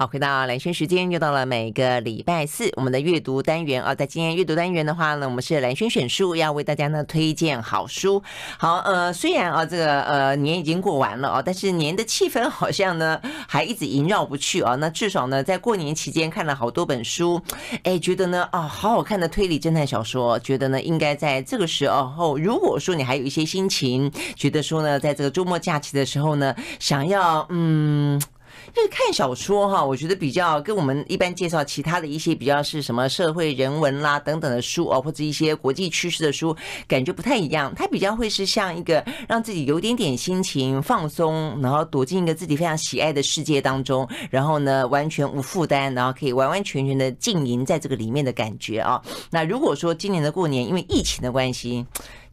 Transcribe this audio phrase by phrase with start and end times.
[0.00, 3.92] 好，回到蓝轩时间，又到了每个礼拜四我们的阅读单元啊。
[3.92, 8.22] 在今天阅读单元的话呢，我们是蓝轩选书，要为大家呢推荐好书。
[8.58, 14.76] 好，呃，虽然啊这个呃年已经过完了啊，但是年的气氛好像呢还一直萦绕不去啊。
[14.76, 17.42] 那至少呢，在过年期间看了好多本书，
[17.82, 28.22] 哎，觉得呢啊好好看的推理侦探小说，觉得呢应该在这个时候，如果说你还有一些心情，觉得说呢，在这个周末假期的时候呢，想要嗯。
[28.74, 36.54] 就是看小说哈，我觉得比较跟我们一般介绍其他的一些比较是什么社会人文啦等等的书哦，或者一些国际趋势的书，
[36.86, 37.72] 感觉不太一样。
[37.74, 49.00] 它比较会是像一个让自己有点点心情放松，然后躲进一个自己非常喜爱的世界当中，然后呢完全无负担，然后可以完完全全的浸淫在这个里面的感觉啊。
[49.30, 51.84] 那如果说今年的过年因为疫情的关系，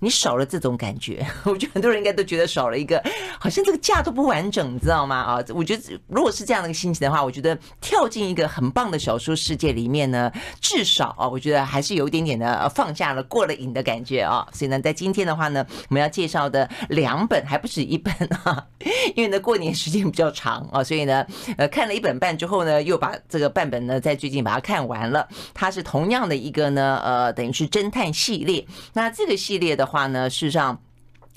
[0.06, 3.04] 你少了这种感觉， 我觉得很多人应该都觉得少了一个，
[3.40, 5.16] 好像这个架都不完整，你知道吗？
[5.16, 10.32] 啊，我觉得如果是这样的一个心情的话，我觉得跳进一个很棒的小说世界里面呢，
[10.62, 14.48] 至少啊，我觉得还是有一点点的放下了、过了瘾的感觉啊。
[14.54, 18.64] 所以呢，在今天的话呢，我们要介绍的两本还不止一本啊，
[19.16, 21.26] 因为呢过年时间比较长啊，所以呢，
[21.58, 25.28] 呃，看了一本半之后呢，又把这个半本呢在最近把它看完了。
[25.56, 28.64] 它是同样的一个呢，呃，等于是侦探系列。
[28.94, 30.78] 那这个系列的话话呢，事实上。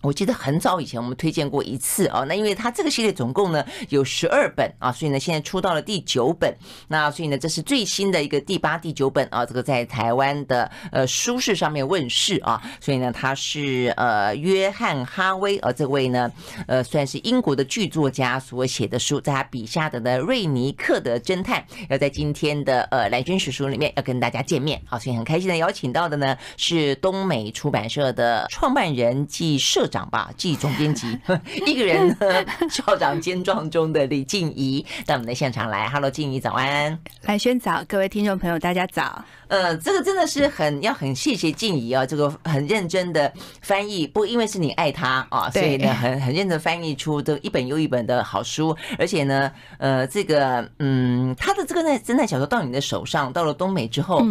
[0.03, 6.55] 我记得很早以前我们推荐过一次啊，那因为它这个系列总共呢有十二本啊，所以呢现在出到了第九本，
[6.87, 16.31] 那所以呢这是最新的一个第八、第九本啊，这个在台湾的呃书市上面问世啊，所以呢他是呃约翰哈威啊这位呢
[16.69, 31.19] 呃算是英国的剧作家所写的书，在他笔下的呢瑞尼克的侦探要在今天的呃兰萱时书里面要跟大家见面，好，所以很开心的邀请到的呢是东美出版社的创办人暨社长吧，暨总编辑
[31.67, 35.89] 一个人呢，校长兼壮中的李静怡到我们的现场来。
[35.89, 39.25] Hello，静怡早安，兰萱早，各位听众朋友大家早。
[39.49, 54.23] 呃，这个真的是很要很谢谢静怡啊，这个很认真的翻译，不因为是你爱他啊，所以呢很很认真翻译出这一本又一本的好书，而且呢，呃，这个嗯，他的这个呢侦探小说到你的手上，到了东美之后，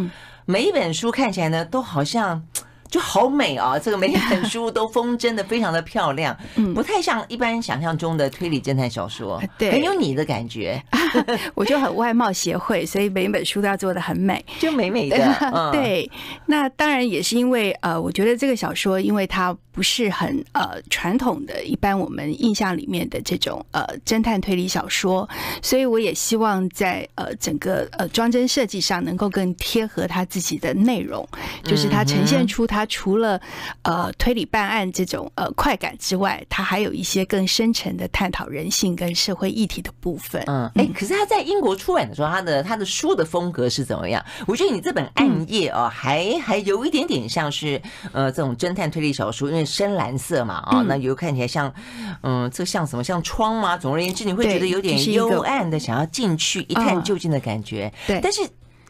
[0.46, 2.46] 每一本书看起来呢都好像。
[2.90, 3.78] 就好美啊！
[3.78, 6.36] 这个每一本书都封真的非常的漂亮，
[6.74, 10.82] 不太像一般想象中的推理侦探小说，对，很有你的感觉。
[11.56, 15.18] 我就很外貌协会，所以每一本书都要做的很美，就美美的。
[15.72, 16.10] 对，
[16.46, 25.28] 那当然也是因为呃，我觉得这个小说，因为它不是很呃传统的一般我们印象里面的这种呃侦探推理小说，
[25.62, 31.28] 所以我也希望在呃整个呃装帧设计上能够更贴合它自己的内容，
[31.64, 32.77] 就是它呈现出它。
[32.78, 33.42] 它除了
[33.82, 40.44] 呃推理办案这种呃快感之外，它还有一些更深层的探讨人性跟社会议题的部分。
[40.46, 44.24] 嗯，哎，可是他在英国出版的时候，他的他的书的风格是怎么样？
[44.46, 51.74] 我觉得你这本《暗夜》哦，还还有一点点像是呃这种侦探推理小说，因为深蓝色嘛啊，那有看起来像
[52.22, 53.76] 嗯，这像什么像窗吗？
[53.76, 57.92] 总而言之，你会觉得有点幽暗的，想要进去一探究竟的感觉。
[58.06, 58.48] 对，但是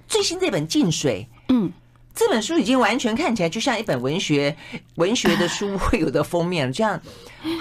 [0.10, 1.72] 最新这本《进水》，嗯。
[2.18, 4.54] 这本书已经完全看起来就像一本文学
[4.96, 7.00] 文学的书会有的封面了，这样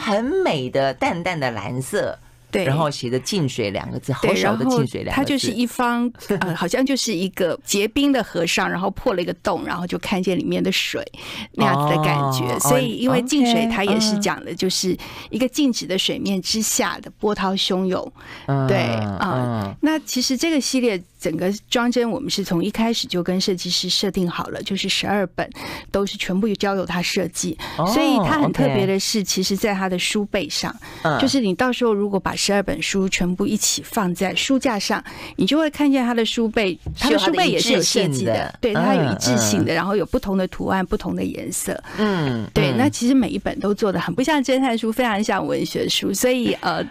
[0.01, 2.19] 很美的淡淡的蓝色。
[2.49, 5.17] 对，然后写的“静水”两个字，好小的“静水”两个字。
[5.17, 11.05] 它就是一方，呃，好像就是一个结冰的河上，然后破了一个洞，然后就看见里面的水
[11.53, 12.45] 那样子的感觉。
[12.55, 14.97] 哦、所以，因为“静水”它也是讲的，就是
[15.29, 18.11] 一个静止的水面之下的波涛汹涌。
[18.47, 25.51] 嗯、对啊、呃，那其实这个系列整个装帧，我们是从一开始就跟设计师设定好了，就是十二本
[25.91, 27.59] 都是全部交由他设计。
[27.93, 30.73] 所以他很特别的是，其实在他的书背上，
[31.21, 35.03] 就是你到时候如果把十二本书全部一起放在书架上，
[35.35, 42.71] 你就会看见他的书背，他的书背也是有设计的，对，它有一致性的，然后有不同的图案、不同的颜色，嗯，对。
[42.79, 46.87] 那其实每一本都做的很不像侦探书，非常像文学书，所以呃，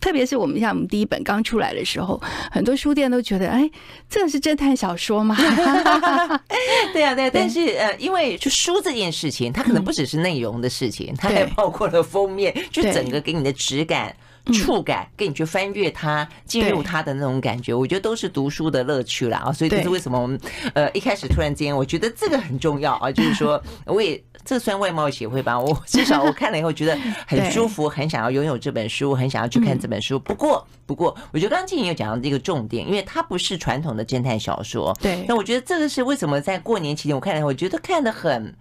[0.00, 3.70] 特别是我们像我们第一本刚出来的时候，很多书店都觉得，哎，
[4.08, 5.36] 这个是侦探小说吗？
[6.92, 7.30] 对啊，对。
[7.30, 14.14] 但是呃，因为就书这件事情，它可能不只是内容的事情，它还包括了封面，就整个给你的质感。
[14.52, 19.52] 触感，跟你去翻阅它，进入它的那种感觉，我觉得都是读书的乐趣了啊！
[19.52, 20.36] 所以这是为什么我们
[20.74, 26.96] 呃一开始突然间，我觉得这个很重要啊，就是说我也这算外貌协会吧，我 至少我看了以后觉得
[27.26, 30.18] 很舒服，很想要拥有这本书，很想要去看这本书。
[30.18, 34.96] 不过不过，我觉得刚刚静怡有讲到这个重点，因为它不是传统的侦探小说。
[35.00, 38.54] 对，那我觉得这个是为什么在过年期间我看了以后，我觉得看得很。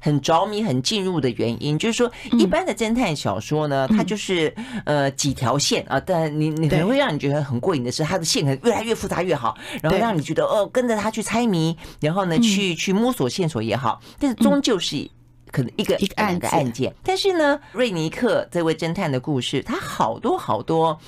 [0.00, 4.54] 很着迷、很进入的原因，就是说，一般的侦探小说呢，它就是
[4.84, 15.08] 呃几条线啊，但你你可能会让你觉得很过瘾的是，它的线可能越来越复杂越好，然后让你觉得哦，跟着他去猜谜，然后呢去去摸索线索也好，但是终究是
[15.50, 16.94] 可能一个一个案个案件。
[17.02, 20.98] 但是呢，瑞尼克这位侦探的故事，他好多好多，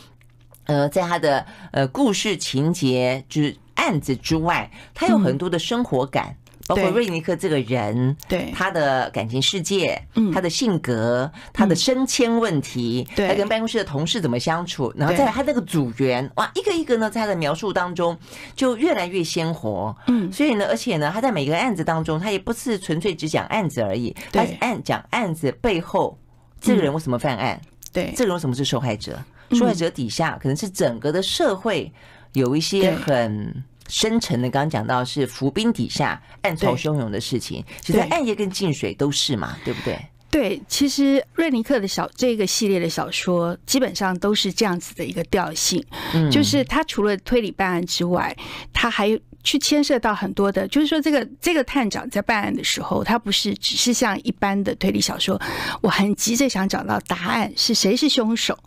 [0.64, 6.36] 呃，在他的呃故事情节就是案子之外，他有很多的生活感。
[6.70, 8.52] 包括瑞尼克这个人，对。
[8.54, 10.30] 他的感情世界，嗯。
[10.32, 13.26] 他的性格，他的升迁问题，对。
[13.26, 18.16] 他跟办公室的同事怎么相处，然后再来他那个组员，哇，一个一个呢，在他的描述当中
[18.54, 19.96] 就越来越鲜活。
[20.06, 26.16] 嗯，所以呢，而且呢，他在每个案子当中，他也不是纯粹只讲案子而已，他案讲案子背后
[26.60, 27.60] 这个人为什么犯案，
[27.92, 29.18] 对，这个人为什么是受害者，
[29.52, 31.92] 受害者底下可能是整个的社会
[32.34, 33.64] 有一些很。
[33.90, 39.98] 深沉的，刚刚讲到是伏兵底下暗潮汹涌的事情，其实暗夜跟静水都是嘛，对不对？
[40.30, 45.84] 对，其实瑞尼克的小这个系列的小说基本上都是这样子的一个调性，
[46.14, 48.34] 嗯，就是他除了推理办案之外，
[48.72, 49.20] 他还。
[49.42, 55.40] 去牵涉到很多的，就是说，这个这个探长在办案的时候，他不是只是像一般的推理小说，
[55.80, 58.58] 我很急着想找到答案是谁是凶手，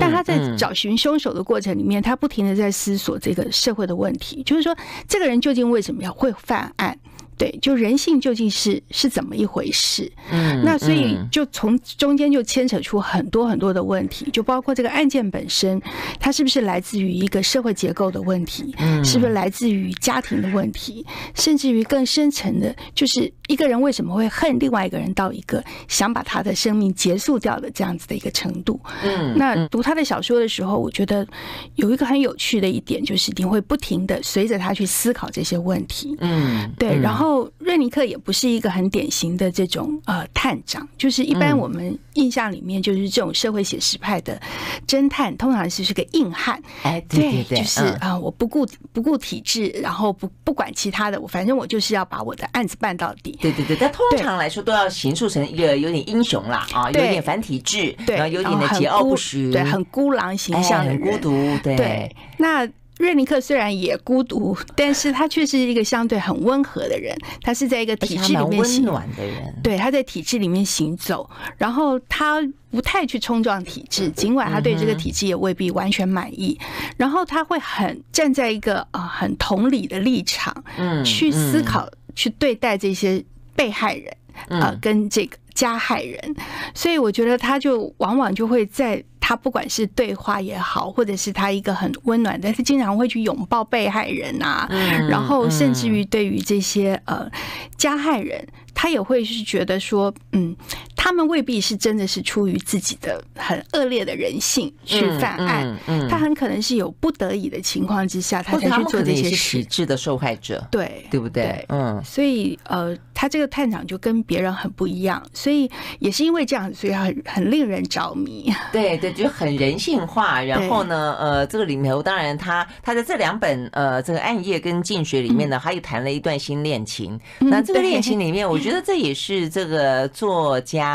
[0.00, 4.76] 但他在找寻凶手的过程里面，他不停的在思索这个社会的问题，就是说，
[5.08, 6.98] 这个人究竟为什么要会犯案？
[7.38, 10.10] 对，就人性究竟是是怎么一回事？
[10.30, 15.80] 嗯，那所以就从中间就牵扯出很多很多的问题，就包括这个案件本身，
[16.18, 18.74] 它是不是来自于一个社会结构的问题？
[18.78, 21.04] 嗯，是不是来自于家庭的问题？
[21.34, 28.80] 甚至于更深层的，就是一个人为什么会恨另外一个人到一个想把他的生命结束掉的这样子的一个程度？
[29.04, 31.26] 嗯，那读他的小说的时候，我觉得
[31.74, 36.16] 有一个很有趣的一点，就是你会不停的随着他去思考这些问题。
[36.20, 37.25] 嗯，对，然后。
[37.26, 44.40] 然后瑞尼克也不是一个很典型的这种呃探长，就是一般我们印象里面就是这种社会写实派的
[44.86, 53.36] 侦探，通常是是个硬汉，哎，对对对，就是啊，我不顾不顾体制，然后不不管其他的，我反正我就是要把我的案子办到底。
[53.42, 62.64] 对对对，但通常来说都要形塑成一个有点英雄啦啊，有点反体制，然后有点的桀骜不驯，对，很孤狼形象的很孤独，对，那。
[62.98, 67.16] 瑞尼克虽然也孤独，但是他却是一个相对很温和的人。
[67.42, 71.28] 他是在一个体制里面温暖的人，对，他在体制里面行走，
[71.58, 72.40] 然后他
[72.70, 76.58] 不太去冲撞体制，尽管他对这个体制也未必完全满意。
[76.96, 83.22] 然后他会很站在一个啊很同理的立场，嗯，去思考，去对待这些
[83.54, 86.36] 被害人啊跟这个加害人。
[86.74, 89.04] 所以我觉得他就往往就会在。
[89.28, 94.68] 他不管是对话也好，或者是他一个很温暖，但是经常会去拥抱被害人啊，
[95.10, 97.28] 然后甚至于对于这些呃
[97.76, 100.54] 加害人，他也会是觉得说，嗯。
[100.96, 109.58] 他们未必是真的是出于自己的很恶劣的人性去犯案，嗯，嗯，他很可能是有不得已的情况之下，他才去做这些事。
[109.58, 111.44] 体制的受害者，对，对不对？
[111.44, 118.50] 对，嗯，所以呃，他这个探长就跟别人很不一样，所以也是因为这样，所以很很令人着迷。
[118.72, 120.42] 对对，就很人性化。
[120.42, 127.18] 然后呢，呃，这个里面当然他他在这两本呃这个《暗夜》跟《静水》里面呢，他又谈了一段新恋情。
[127.38, 130.85] 那这个恋情里面，我觉得这也是这个作家。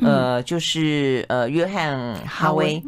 [0.00, 2.82] 呃，就是呃，约翰哈维，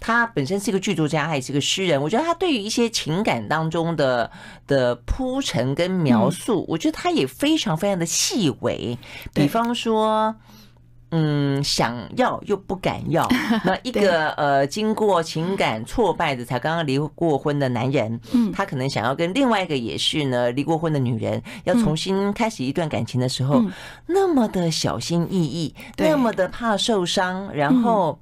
[0.00, 2.00] 他本身是一个剧作家，他也是个诗人。
[2.00, 4.30] 我觉得他对于一些情感当中的
[4.66, 8.98] 的铺陈跟描述，我觉得他也非常非常的细微。
[9.32, 10.34] 比方说。
[11.14, 13.28] 嗯，想要又不敢要，
[13.64, 23.62] 那一个呃，经过情感挫败的才刚刚离过婚的男人，嗯，他可能想要跟另外一个也是呢离过婚的女人，要重新开始一段感情的时候，
[24.06, 28.18] 那么的小心翼翼，那么的怕受伤，然后，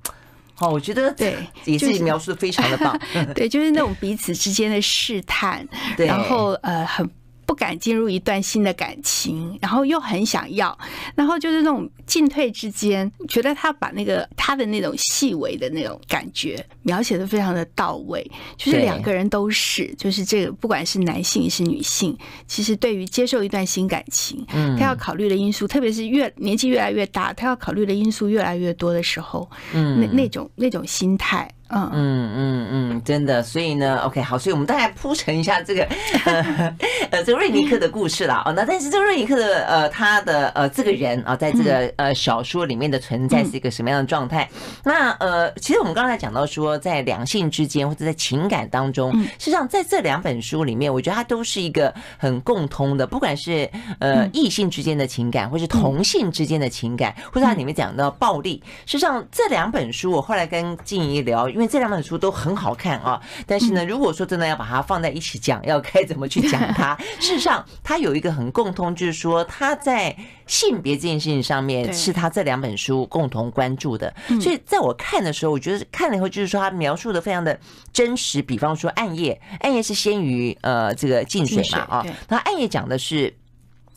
[0.59, 2.99] 哦，我觉得对， 也是描述的非常的棒，
[3.37, 5.65] 对，就是那种彼此之间的试探，
[5.97, 7.09] 然后呃很。
[7.51, 10.79] 不敢进入一段新的感情，然后又很想要，
[11.17, 18.25] 然后就是那种进退之间，觉得他把那个他的那种细微的那种感觉描写的非常的到位，
[18.57, 22.17] 就是两个人都是，就是这个不管是男性是女性，
[22.47, 31.51] 其实对于接受一段新感情，嗯，他要考虑的因素，特别是越年纪越来越大，他要考虑的因素越来越多的时候，嗯，那那种那种心态。
[31.73, 35.85] 嗯嗯嗯嗯，真的，所以呢，OK，好，所以我们大概铺陈一下这个
[36.25, 36.77] 呃
[37.11, 38.43] 呃这个瑞尼克的故事啦。
[38.45, 44.49] 哦，那但是这个瑞尼克的呃他的呃这个人啊，在这个呃小说里面的存在是一个什么样的状态？
[44.83, 61.49] 那呃，其实我们刚才讲到说，在两性之间或者在情感当中，实际上在这两本书里面，我觉得它都是一个很共通的，不管是呃异性之间的情感，或是同性之间的情感，或者它里面讲到暴力，实际上这两本书我后来跟静怡聊。
[61.61, 63.21] 为这两本书都很好看啊。
[63.47, 66.97] 但是呢，如果说真的要把它放在一起讲，要该怎么去讲它？
[67.21, 74.13] 事实上，它有一个很共通，就是说它在性别这件事情上面是他这两本书共同关注的。
[74.41, 77.59] 所以在我看的时候，我觉得看了以后，就是说他描述的非常的
[77.93, 78.43] 真实。
[78.43, 83.35] 比方说《暗夜》，《暗夜》是先于呃这个《进水》嘛啊，那《暗夜》讲的是。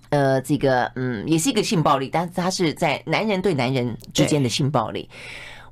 [0.10, 5.10] 呃，这个嗯，也是一个性暴力，但是他是在男人对男人之间的性暴力。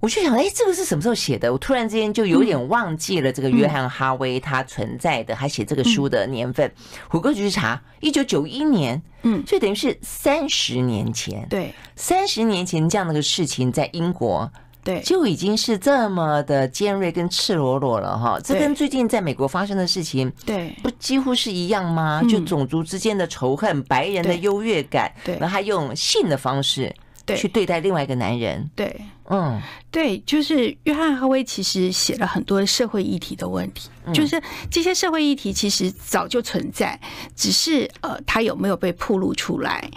[0.01, 1.51] 我就想，哎，这个是什么时候写的？
[1.53, 6.69] 我突然之间就有点忘记了这个约翰哈威他存在的，还写这个书的年份。
[7.07, 11.45] 虎哥就去查，一九九一年，嗯，所以等于是三十年前。
[11.49, 14.51] 对，三十年前这样的个事情在英国。
[14.83, 22.23] 对，就已经是这么的尖锐跟赤裸裸了哈，这跟最近在美国发生的事情，对，不几乎是一样吗？
[22.27, 26.91] 就种族之间的仇恨，白人的优越感，对，然后他用性的方式
[27.35, 28.95] 去对待另外一个男人，对，
[29.29, 36.99] 嗯，对，就是约翰哈威其实写了很多社会议题的问题，就是这些社会议题其实早就存在，
[37.35, 39.89] 只是呃，他有没有被曝露出来？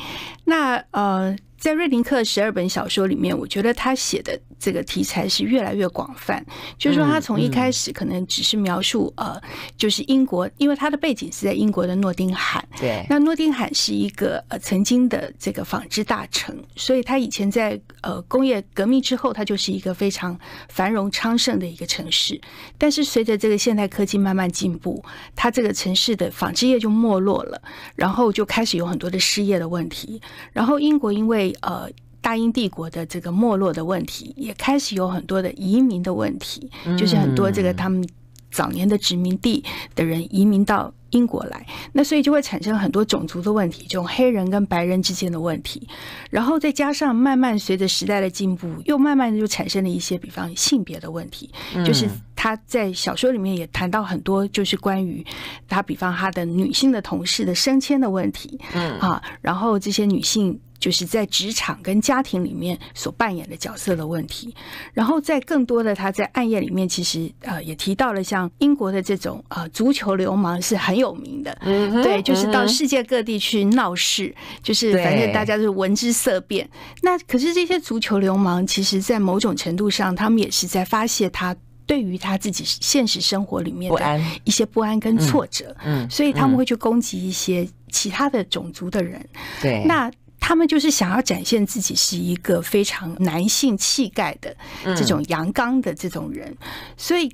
[0.45, 1.37] 那呃。
[1.57, 6.43] 在瑞林克十二本小说里面，我觉得他写的这个题材是越来越广泛。
[6.79, 9.39] 就是说，他从一开始可能只是描述呃，
[9.77, 12.67] 就是英国，因为他的背景是在英国的诺丁汉。
[12.81, 20.39] 对，那诺丁汉是一个呃曾经的这个纺织大城，所以他以前在呃工业革命之后，它就是一个非常
[20.71, 22.41] 繁荣昌盛的一个城市。
[22.79, 25.05] 但是随着这个现代科技慢慢进步，
[25.37, 27.61] 它这个城市的纺织业就没落了，
[27.95, 30.23] 然后就开始有很多的失业的问题。
[30.53, 31.91] 然后英国因为呃，
[32.35, 38.05] 大英帝国的这个没落的问题，也开始有很多的移民的问题，就是很多这个他们
[38.51, 39.63] 早年的殖民地
[39.95, 45.87] 的人移民到英国来，那所以就会产生很多种族的问题，这种黑人跟白人之间的问题，
[46.29, 51.49] 然后再加上慢慢随着时代的进步，又慢慢就产生了一些，比方性别的问题，
[51.87, 55.25] 就是他在小说里面也谈到很多，就是关于
[55.69, 58.99] 他，比方他的女性的同事的升迁的问题，嗯。
[58.99, 60.59] 啊，然后这些女性。
[60.85, 64.55] 就是在职场跟家庭里面所扮演的角色的问题，
[64.93, 76.69] 然后在更多的他在暗夜里面，其实呃也提到了像英国的这种呃足球流氓是很有名的，嗯，对，就是到世界各地去闹事，就是反正大家都是闻之色变。
[77.01, 89.27] 那可是这些足球流氓，其实在某种程度上，他们也是在发泄他对于他自己现实生活里面的一些不安跟挫折，嗯，所以他们会去攻击一些其他的种族的人，
[89.63, 90.13] 对，那。
[90.47, 94.55] 他们就是想要展现自己是一个非常男性气概的
[94.95, 96.55] 这种阳刚的这种人，
[96.99, 97.33] 所以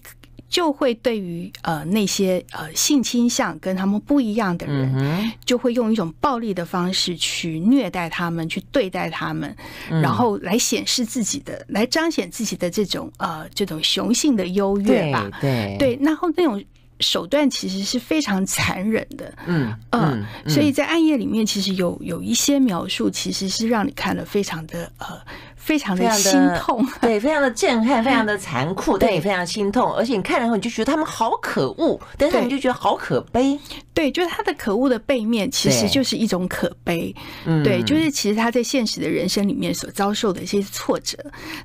[0.49, 9.57] 就会对于呃那些呃性倾向跟他们不一样的人，就会用一种暴力的方式去虐待他们，去对待他们，
[9.89, 15.29] 然后来显示自己的，来彰显自己的这种呃这种雄性的优越吧。
[15.41, 16.63] 对对，然后那种。
[17.01, 25.21] 手段其实是非常残忍的，嗯嗯，所以在暗夜里面，其实有有一些描述，其实是让你看了非常的呃。
[25.61, 29.93] 非常的心痛， 对，非常的震撼，非常的残酷，但也非常心痛。
[29.95, 33.57] 而且你看了以后，你就觉得他们好可恶，但是你就觉得好可悲。
[33.93, 37.15] 对，就是他的可恶的背面，其实就是一种可悲。
[37.63, 41.19] 对，就是其实他在现实的人生里面所遭受的一些挫折，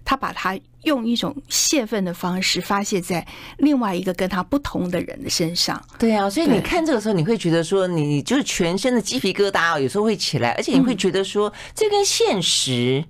[0.03, 3.25] 他把他用一种泄愤的方式发泄在
[3.57, 5.81] 另外一个跟他不同的人的身上。
[5.97, 13.05] 对啊，所以你看这个时候，你会觉得说，你就是全身的鸡皮疙瘩，有时候会起来，而且你会觉得说，这跟现实。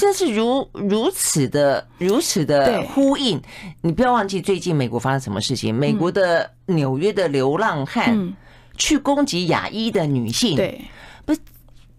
[0.00, 3.38] 真是如如此的如此的呼应。
[3.82, 5.74] 你不要忘记最近美国发生什么事情？
[5.74, 8.34] 美国的纽约的流浪汉
[8.78, 10.80] 去攻击亚裔的女性，对，
[11.26, 11.40] 不是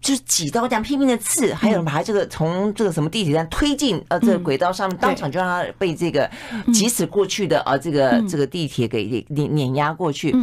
[0.00, 6.28] 就是几刀这样拼命的刺，还有人把他这个从这个什么地铁站推进呃这个轨道上面，当场就让他被这个
[6.74, 10.36] 急驶过去的呃这个这个地铁给碾碾压过去。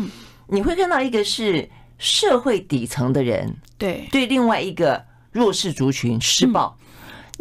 [0.47, 4.07] 你会看到一个是社会底层的人，对。
[4.09, 6.73] 对，另外一个弱势族群施暴。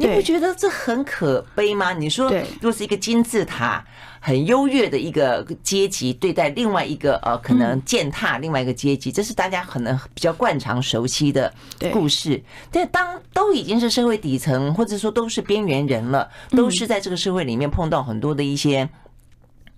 [0.00, 1.92] 你不觉得这很可悲吗？
[1.92, 3.84] 你说，如果是一个金字塔
[4.20, 11.52] 很优越的一个阶级对待另外一个呃可能践踏另外一个阶级，这是大家可能比较惯常熟悉的
[11.92, 12.40] 故事。
[12.70, 18.88] 但当都已经是社会底层，或者说都是边缘人了，都是在这个社会里面碰到很多的一些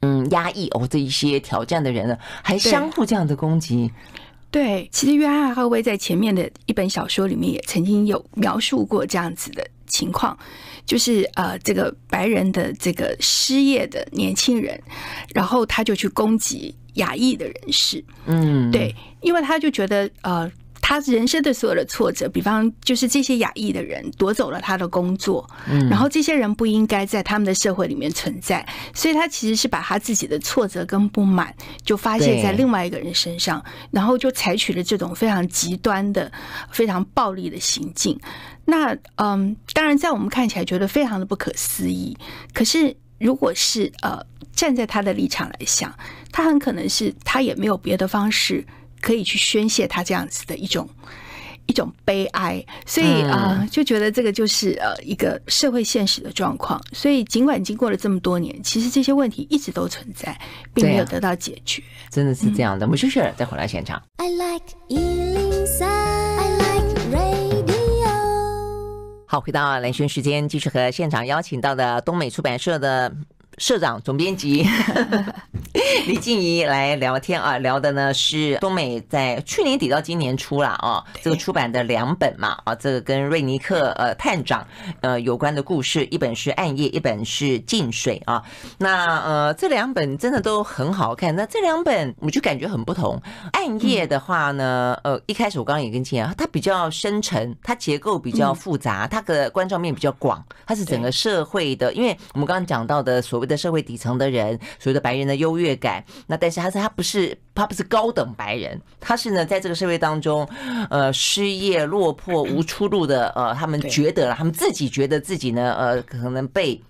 [0.03, 3.91] 嗯压抑哦，这一些挑战的人了，还相互这样的攻击。
[4.51, 10.37] 对，其实约翰·哈维在前面的一本小说里面也曾经有描述过这样子的情况，
[10.87, 14.81] 就是呃，这个白人的这个失业的年轻人，
[15.35, 20.51] 然后他就去攻击亚裔的人士，嗯，对，因为他就觉得呃。
[20.83, 31.55] 他人生的所有的挫折，比方就是这些亚裔的人夺走了他的工作，嗯，然后这些人不应该在他们的社会里面存在，所以他其实是把他自己的挫折跟不满
[31.85, 36.33] 就发泄在另外一个人身上，然后就采取了这种非常极端的、
[36.73, 38.19] 非常暴力的行径。
[38.71, 42.17] 那嗯，当然在我们看起来觉得非常的不可思议，
[42.55, 44.25] 可是如果是呃
[44.55, 45.93] 站在他的立场来想，
[46.33, 48.65] 他很可能是他也没有别的方式。
[49.03, 50.87] 可以去宣泄他这样子的一种
[51.65, 56.79] 一种悲哀，所以啊、呃，就觉得这个就是呃一个社会现实的状况。
[56.93, 60.39] 所以尽管经过了这么多年，其实这些问题一直都存在，
[60.75, 61.83] 并没有得到解决。
[62.11, 62.85] 真的是这样的。
[62.85, 64.03] 我们休息了再回来现场。
[64.19, 66.20] I like 103, I like
[69.33, 73.15] 好，回到蓝轩时间，继续和现场邀请到的东美出版社的。
[73.59, 74.67] 社长、总编辑
[76.07, 84.67] 李静怡来聊天啊，聊的呢是东美在去年底到今年初了啊，这个出版的两本嘛啊，这个跟瑞尼克呃探长
[85.01, 88.43] 呃有关的故事，一本是《暗夜》，一本是《静水》啊。
[88.79, 93.17] 那呃这两本真的都很好看，那这两本我就感觉很不同。
[93.53, 103.51] 《暗夜》的话呢，呃一开始我刚刚也跟静怡，它比较深沉，它结构比较复杂，它的观照面比较广，它是整个社会的，因为我们刚刚讲到的所谓的。
[103.51, 110.49] 的社会底层的人，所谓的白人的优越感，那但是他是他不是他不是高等白人，他是呢在这个社会当中，
[110.89, 116.81] 呃失业落魄无出路的，呃他们觉得了，他们自己觉得自己呢，呃可能被。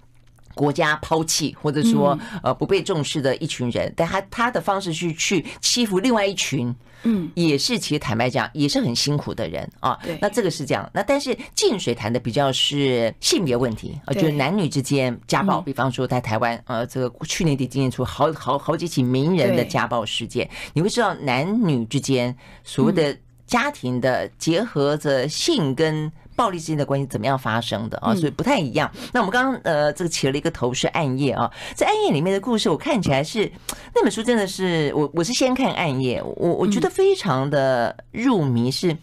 [0.53, 9.99] 国家抛弃，或者说呃不被重视的一群人，但他他的方式去去欺负另外一群，嗯，也是其实坦白讲也是很辛苦的人啊。
[10.03, 10.89] 对，那这个是这样。
[10.93, 15.61] 那但是近水谈的比较是性别问题啊，就是男女之间家暴。
[15.61, 23.17] 比方说在台湾，呃，这个去年底今年初好好好几起名人的家暴事件，你会知道男女之间所谓的
[23.47, 26.11] 家庭的结合着性跟。
[26.41, 28.15] 暴力之间的关系怎么样发生的啊？
[28.15, 28.91] 所以不太一样。
[29.13, 33.53] 那我们刚刚呃，这个起了一个头是暗夜啊，在暗夜里面的故事，我看起来是
[33.95, 38.71] 那本书真的是我我是先看暗夜，我我觉得非常的入迷。
[38.71, 38.97] 是，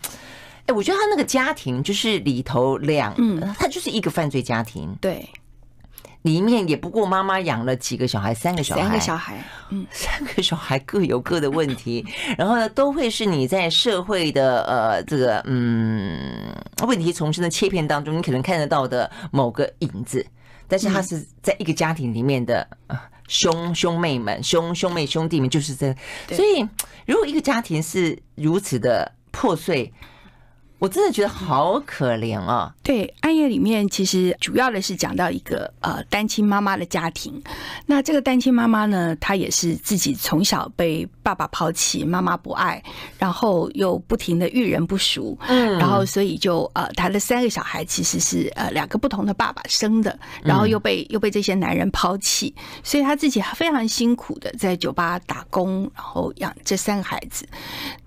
[0.65, 5.29] 哎，我觉得他那个家庭就是里头两，嗯，他就是一个犯罪家庭，对。
[6.23, 12.05] 里面也不过妈妈养了几个小孩，三个小孩，三个小孩，嗯， 三个小孩各有各的问题，
[12.37, 16.53] 然后呢，都会是你在社会的呃这个嗯
[16.85, 20.25] 问题丛生的切片当中，你可能看得到的某个影子，
[20.67, 22.67] 但是他是在一个家庭里面的
[23.27, 25.95] 兄兄妹们，兄兄妹兄弟们就是这，
[26.35, 26.67] 所以
[27.05, 29.93] 如果一个家庭是如此的破碎。
[30.79, 32.71] 我真的觉得好可怜啊！
[32.83, 37.41] 对，暗夜里面其实主要的是讲到一个呃单亲妈妈的家庭。
[37.85, 42.81] 那这个单亲妈妈呢，她也是自己从小被爸爸抛弃，妈妈不爱，
[43.19, 57.45] 然后又不停的遇人不淑，嗯，然后所以就呃，他的三个小孩其实是呃两个不同的爸爸生的，然后又被又被这些男人抛弃，所以他自己非常辛苦的在酒吧打工，然后养这三个孩子。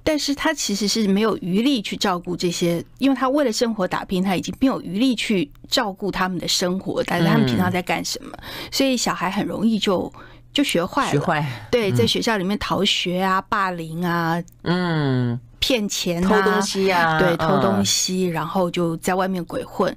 [0.03, 7.05] 但是他其实是没有余力去照顾这些，因为他为了生活打拼，他已经没有余力去照顾他们的生活。
[7.05, 8.33] 但是他们平常在干什么？
[8.73, 10.11] 所以小孩很容易就
[10.53, 11.11] 就学坏了。
[11.13, 11.45] 学坏。
[11.71, 19.95] 对，在学校里面逃学啊、霸凌啊、嗯、骗钱、偷东西啊，对，偷东西，然后就在外面鬼混。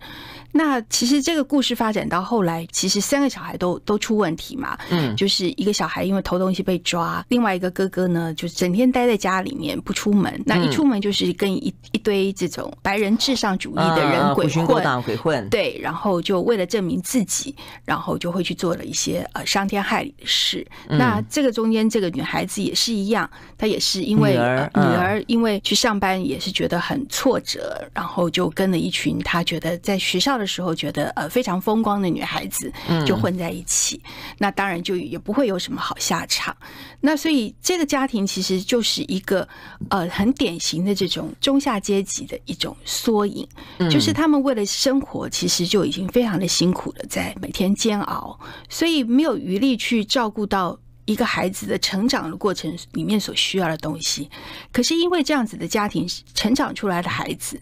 [0.56, 4.78] 那其实这个故事发展到后来，其实三个小孩都都出问题嘛。
[4.92, 10.40] 嗯，就是一个小孩因为偷东西被抓，另外一个哥哥呢，就整天待在家里面不出门。
[10.46, 15.50] 那一出门就是跟一一堆这种白人至上主义的人鬼混，鬼混。
[15.50, 20.64] 对，然后就为了证明自己，然后就会去做了一些呃伤天害理的事。
[20.88, 30.43] 那这个中间这个女孩子也是一样，她也是因为女儿，女儿因为去上班也是觉得很挫折，然后就跟了一群她觉得在学校的。
[30.44, 32.72] 的时候觉得呃非常风光的女孩子
[33.06, 36.56] 就混在一起，嗯、那当然就也不会有什么好下场。
[37.00, 39.48] 那所以这个家庭其实就是一个
[39.90, 54.30] 呃很典型的这种中下阶级的一种缩影，嗯、就是他们为了生活其实就已经非常的辛苦了，在每天煎熬，所以没有余力去照顾到一个孩子的成长的过程里面所需要的东西。
[54.72, 57.60] 可是因为这样子的家庭成长出来的孩子。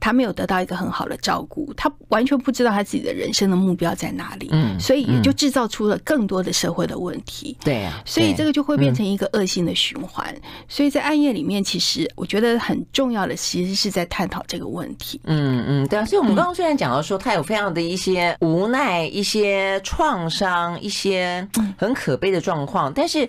[0.00, 10.34] 他没有得到一个很好的照顾，他完全不知道他自己的人生的目标在哪里，嗯，所以也就制造出了更多的社会的问题，对啊，所以这个就会变成一个恶性的循环。
[10.68, 15.18] 所以在暗夜里面，其实我觉得很重要的，其实是在探讨这个问题。
[15.24, 16.04] 嗯嗯，对啊。
[16.04, 23.28] 所以我们刚刚虽然讲到说他有非常的一些无奈、一些创伤、一些很可悲的状况，但是。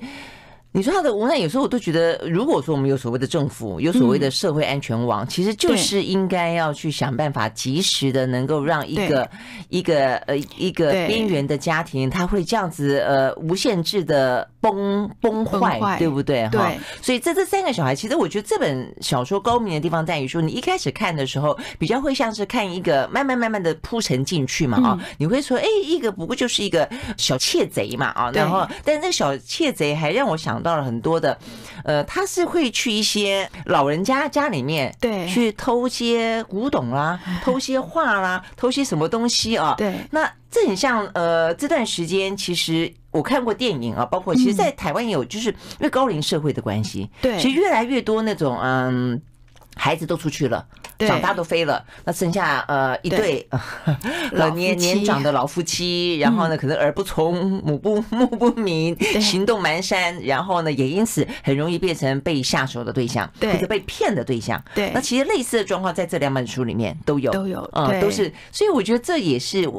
[0.75, 9.29] 你说他的无奈，有时候我都觉得，如果说我们有所谓的政府，有所谓的社会安全网，嗯、其实就是应该要去想办法，及时的能够让一个
[9.69, 16.45] 一个呃一个边缘的家庭，他会这样子呃无限制的崩崩坏，对不对？
[16.49, 16.69] 哈，
[17.01, 30.64] 所以这这三个小孩，其实我觉得这本小说高明的地方在于说，你一开始看的时候，比较会像是看一个慢慢慢慢的铺陈进去嘛，啊，你会说，哎，一个不过就是一个小窃贼嘛，啊，然后，但是那个小窃贼还让我想。
[30.65, 31.38] 到了很多的，
[31.84, 39.75] 呃，他是会去一些老人家家里面，对，去偷些古董啦， 偷些画啦，偷些什么东西啊？
[39.78, 49.21] 对，那这很像，呃，这段时间其实我看过电影啊，包括其实，在台湾也有，就是因为高龄社会的关系，对，其实越来越多那种，嗯。
[49.78, 50.65] 孩子都出去了，
[50.99, 53.47] 长大都飞了，那剩下呃一对
[54.34, 64.63] 老年年长的老夫妻，然后呢可能耳不从目不 目不明，行动蹒跚，然后呢也因此很容易变成被下手的对象，或者被骗的对象。
[64.73, 69.69] 对，那其实类似的状况在这两本书里面都有，都有，嗯，都是，所以我觉得这也是。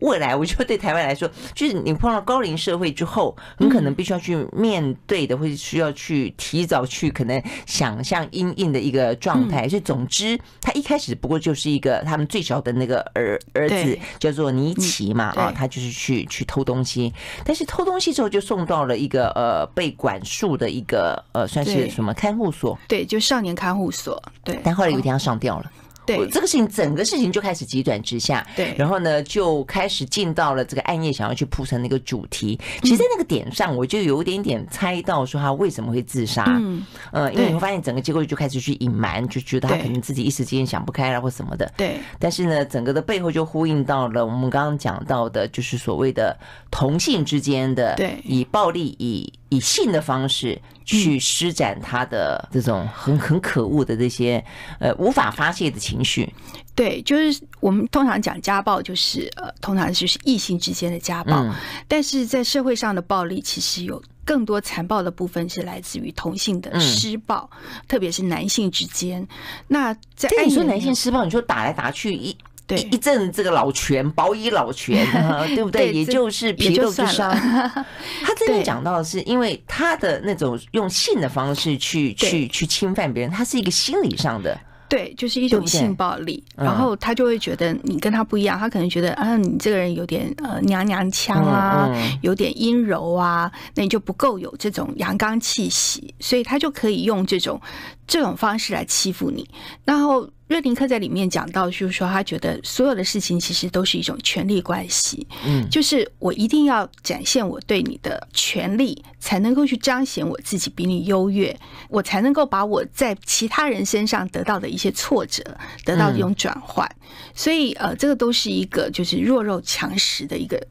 [0.00, 9.68] 未来， 我觉得对台湾来说，就是你碰到高龄社会之后，很可能必须要去面对的，或者需要去提早去可能想象阴影的一个状态。
[9.68, 17.12] 所以，总之，他一开始不过就是一个他们最小的那个儿儿子叫做尼奇嘛，啊，他就是去去偷东西，
[17.44, 25.70] 但是偷东西之后就送到了一个呃被管束的一个呃算是什么看护所，对，就少年看护所，对，但后来有一天他上吊了。
[26.06, 32.58] 对，这个事情整个事情就开始急转直下，对，然后呢，就开始进到了这个暗夜想要去铺成那个主题。
[32.82, 41.96] 其实，在那个点上，我就有一点点猜到说他为什么会自杀，嗯，呃，因为你会发现整个结构就开始去隐瞒，就觉得他可能自己一时之间想不开了或什么的，对。
[42.18, 46.36] 但是呢，整个的背后就呼应到了我们刚刚讲到的，就是所谓的
[46.70, 49.32] 同性之间的，对，以暴力以。
[49.48, 54.44] 以性的方式去施展他的这种很很可恶的这些
[54.80, 56.32] 呃无法发泄的情绪。
[56.74, 61.42] 对，就是我们通常讲家暴，就是呃，通常就是异性之间的家暴。
[61.42, 61.54] 嗯。
[61.88, 67.48] 但是在社会上的暴力，其实有更多残暴的部分是来自于同性的施暴，
[67.88, 69.26] 特别是男性之间。
[69.68, 72.36] 那在你说男性施暴，你说打来打去一。
[72.66, 75.06] 对，一阵这个老拳，饱以老拳，
[75.54, 75.92] 对不对？
[75.92, 77.30] 对，也就是皮肉之伤。
[77.32, 84.58] 他这边讲到的是，因为他的那种用性的方式去去去侵犯别人，他是一个心理上的。
[84.88, 91.90] 对，就是一种性暴力，然后他就会觉得你跟他不一样，他可能觉得啊，你这个人有点呃娘娘腔啊，
[92.22, 97.60] 有点阴柔啊，那你就不够有这种阳刚气息，所以他就可以用这种
[98.06, 99.48] 这种方式来欺负你，
[99.84, 100.28] 然后。
[100.48, 115.42] 瑞林克在里面讲到，就是说他觉得所有的事情其实都是一种权力关系，嗯，就是我一定要展现我对你的权力，才能够去彰显我自己比你优越，我才能够把我在其他人身上得到的一些挫折
[115.84, 116.88] 得到这种转换，
[117.34, 120.64] 所以呃，这个都是一个就是弱肉强食的一个。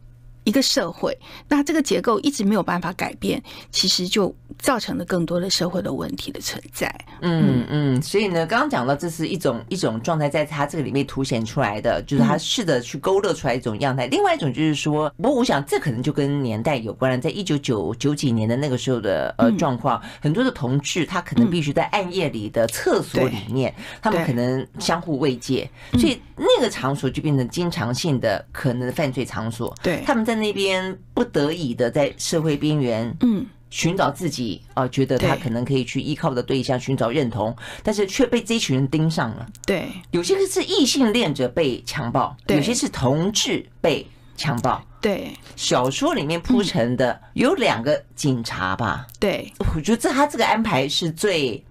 [0.46, 1.18] 一个社会，
[1.50, 6.88] 那这个结构一直没有办法改变，其实就造成了更多的社会的问题的存在。
[7.22, 14.06] 嗯嗯，所以呢，刚刚讲到这是一种一种状态，在他这个里面凸显出来的，就是他试着去勾勒出来一种样态。
[14.06, 29.76] 另外一种就是说，不过我想这可能就跟年代有关了，在一九九九几年的那个时候的呃状况，很多的同志他可能必须在暗夜里的厕所里面，他们可能相互慰藉，所以那个场所就变成经常性的可能的犯罪场所。
[29.82, 30.35] 对，他们在。
[30.36, 39.48] 那边不得已的在社会边缘，嗯，寻找自己啊，觉得他可能可以去依靠的对象，寻找认同，但是却被这群人盯上了。
[39.66, 44.06] 对，有些是异性恋者被强暴，有些是同志被
[44.38, 44.82] 强暴。
[45.02, 49.08] 对，小说里面铺陈的有两个警察吧？
[49.20, 51.65] 对，我觉得这他这个安排是最。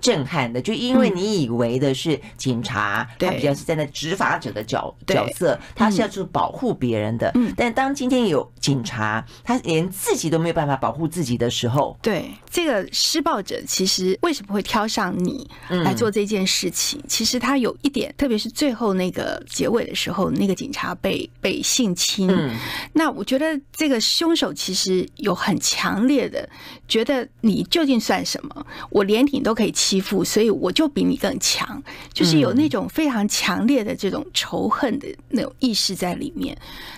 [0.00, 7.30] 震撼的，就因为你以为的是警察，他比较是在那执法者的角角色，他是要去保护别人的。
[7.34, 17.00] 嗯，但当今天有警察，他连自己都没有办法保护自己的时候，对这个施暴者，其实为什么会挑上你来做这件事情？
[17.08, 22.28] 其实他有一点，特别是最后那个结尾的时候，那个警察被被性侵。
[22.92, 26.48] 那我觉得这个凶手其实有很强烈的
[26.86, 28.66] 觉得你究竟算什么？
[28.90, 36.54] 我连你都可以欺欺负，所以我就比你更强，就是有那种非常强烈的这种仇恨的那种意识在里面。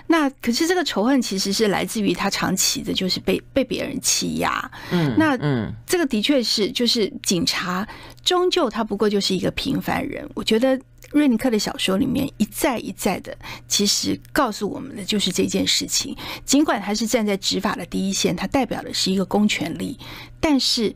[0.08, 4.70] 那可是这个仇恨其实是来自于他长期的，就是被被别人欺压。
[4.90, 7.86] 嗯，那嗯，这个的确是，就是警察
[8.24, 10.28] 终究他不过就是一个平凡人。
[10.34, 10.76] 我觉得
[11.12, 13.32] 瑞尼克的小说里面一再一再的，
[13.68, 16.16] 其实告诉我们的就是这件事情。
[16.44, 19.96] 尽管他是站在执法的第一线，他代表的是一个公权力，
[20.40, 20.92] 但是。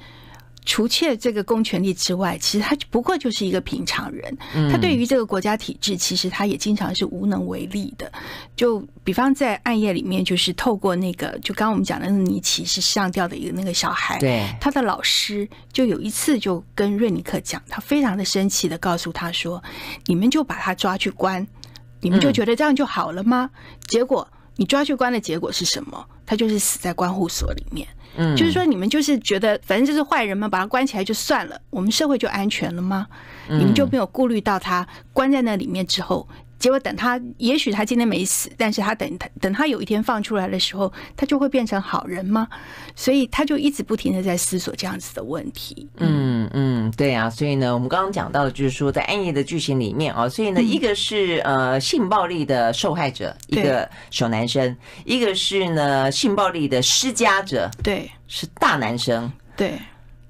[0.64, 4.36] 除却这个公权力之外，其实他不过就是一个平常人。
[4.70, 8.10] 他对于这个国家体制，其实他也经常是无能为力的。
[8.56, 19.62] 就比方在暗夜里面，就是透过那个，就刚刚我们讲的那个尼奇是上吊的一个那个小孩，对，他的老师就有一次就跟瑞尼克讲，他非常的生气的告诉他说
[20.06, 21.46] ：“你们就把他抓去关，
[22.00, 23.50] 你们就觉得这样就好了吗？
[23.86, 26.06] 结果你抓去关的结果是什么？
[26.24, 33.06] 他就是死在关护所里面。”嗯，就是说，你们就是觉得，反正就是坏人嘛，把他关起来就算了，我们社会就安全了吗？
[33.48, 36.28] 你们就没有顾虑到他关在那里面之后。
[36.64, 42.48] 结果等他，也许他今天没死，但是他等他等他有一天放出来的时候，他就会变成好人吗？
[42.96, 45.86] 所以他就一直不停的在思索这样子的问题。
[45.98, 54.74] 嗯嗯，对啊，所以呢，我们刚刚讲到的就是说，在暗夜的剧情里面啊，所以呢，一个是呃性暴力的受害者，一个小男生，
[55.04, 59.78] 一个是呢性暴力的施加者，对，是大男生，对。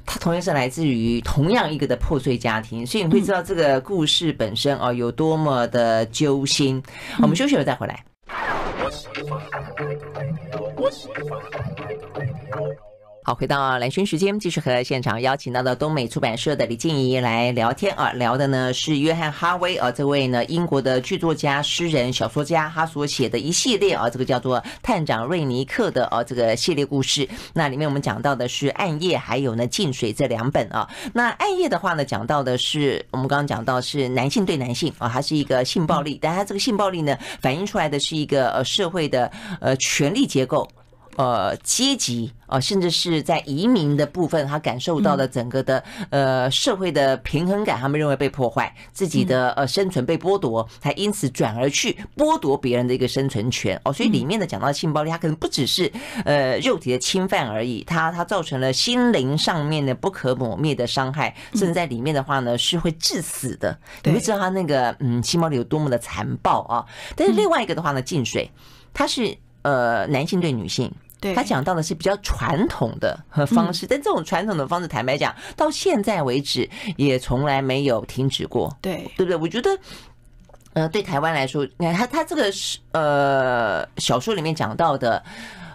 [0.06, 6.82] 他同样是来自于同样一个的破碎家庭，所以你会知道这个故事本身哦有多么的揪心。
[7.20, 8.04] 我们休息了再回来。
[13.26, 27.26] 好，回到兰萱时间，继续和现场邀请到的东美出版社的李静怡来聊天啊，聊的呢是约翰哈威啊，这位呢英国的剧作家、诗人、小说家，他所写的一系列啊，这个叫做《探长瑞尼克》的啊这个系列故事。
[27.54, 30.86] 那里面我们讲到的是《暗夜》，还有呢《静水》这两本啊。
[31.14, 39.32] 那《暗夜》的话呢，讲到的是我们刚刚讲到是男性对男性啊，它是一个性暴力，但它这个性暴力呢，反映出来的是一个呃社会的
[39.62, 40.68] 呃权力结构。
[41.16, 53.92] 呃，阶级啊，甚至是在移民的部分，他感受到的整个的呃社会的平衡感，他们认为被破坏，自己的呃生存被剥夺，才因此转而去剥夺别人的一个生存权哦。
[53.92, 55.90] 所以里面的讲到性暴力，它可能不只是
[56.24, 63.78] 呃肉体的侵犯而已，它它造成了心灵上面的不可磨灭的伤害，甚至在里面的话呢是会致死的。
[64.02, 66.84] 你会知道他那个嗯性暴力有多么的残暴啊！
[67.14, 68.50] 但是另外一个的话呢，进水，
[68.92, 70.92] 它是呃男性对女性。
[71.32, 79.36] 他讲到的是比较传统的方式，但这种传统的方式，坦白讲，到现在为止也从来没有停止过，对对不对？
[79.36, 79.70] 我觉得，
[80.72, 85.22] 呃，对台湾来说，你看他他这个是呃小说里面讲到的，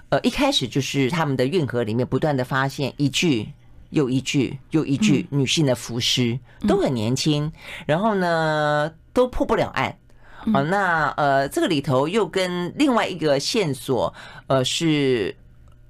[0.09, 3.47] 呃，一开始就是他们的运河里面不断的发现一具
[3.91, 7.51] 又一具又一具女性的浮尸，都很年轻，
[7.85, 9.95] 然后呢都破不了案。
[10.53, 14.13] 哦，那呃，这个里头又跟另外一个线索，
[14.47, 15.35] 呃，是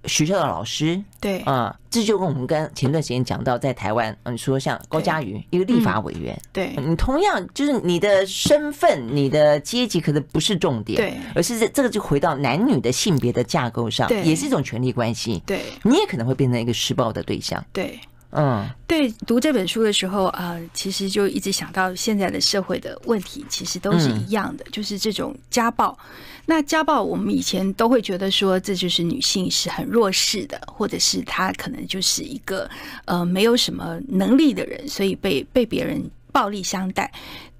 [0.06, 18.00] 学校的老师，对，啊，这就跟我们刚前段时间讲到，在台湾，嗯，说像高嘉瑜一个立法委员，对，你同样就是你的身份、你的阶级可能不是重点，对，而是这这个就回到男女的性别的架构上，也是一种权力关系，对，你也可能会变成一个施暴的对象，对。
[18.32, 25.98] 嗯，对，读这本书的时候啊，呃，其实就一直想到现在的社会的问题，其实都是一样的，就是这种家暴。
[26.46, 32.70] 那家暴，我们以前都会觉得说，这就是女性是很弱势的，或者是她可能就是一个
[33.06, 37.12] 呃没有什么能力的人，所以被被别人暴力相待。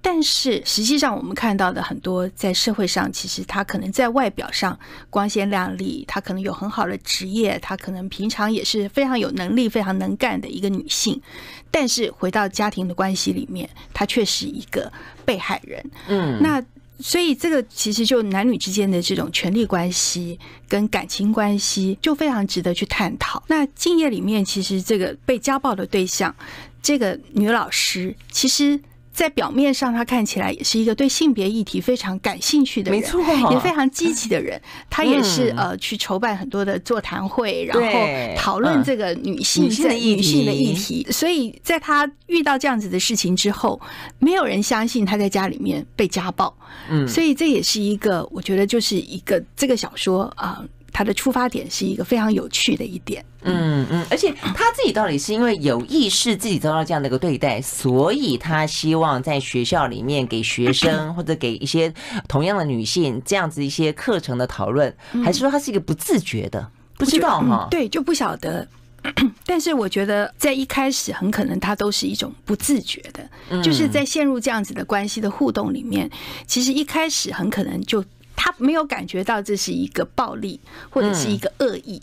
[0.02, 11.22] 但是实际上，我们看到的很多在社会上，其实她可能在外表上光鲜亮丽，她可能有很好的职业，她可能平常也是非常有能力、非常能干的一个女性。
[11.70, 14.90] 但是回到家庭的关系里面，她却是一个
[15.26, 15.86] 被害人。
[16.08, 16.64] 嗯，那
[17.02, 23.44] 所以这个其实就男女之间的这种权力关系跟感情关系，就非常值得去探讨。
[23.48, 26.34] 那《敬业》里面，其实这个被家暴的对象，
[26.82, 28.80] 这个女老师，其实。
[29.20, 33.20] 在表面上，他看起来也是一个对性别议题非常感兴趣的人，没错，
[33.52, 34.62] 也非常积极的人。
[34.90, 38.00] 他也是呃去筹办很多的座谈会，然后
[38.38, 41.06] 讨论这个女性在女性的议题。
[41.12, 43.82] 所以在他遇到这样子的事情之后，
[44.20, 46.56] 没有人相信他在家里面被家暴。
[46.90, 50.64] 嗯，所以这也是一个我觉得就是一个这个小说啊。
[50.92, 61.94] 他的出发点是一个非常有趣的一点，嗯嗯，而且他自己到底是因为有意识自己遭到这样的一个对待，所以他希望在学校里面给学生 或者给一些
[62.28, 66.70] 同样的女性这样子一些课程的讨论，还是说他是一个不自觉的？
[66.98, 68.68] 不知道哈，对，就不晓得。
[69.46, 76.10] 但是我觉得在一开始很可能他都是一种不自觉的，就是在陷入这样子的关系的互动里面，
[76.46, 78.04] 其实一开始很可能就
[78.40, 80.58] 他没有感觉到这是一个暴力
[80.90, 82.02] 或者是一个恶意。